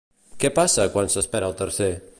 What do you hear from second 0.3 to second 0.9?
Què passa